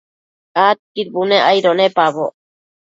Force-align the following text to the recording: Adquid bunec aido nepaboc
Adquid 0.67 1.07
bunec 1.13 1.43
aido 1.51 1.71
nepaboc 1.77 2.33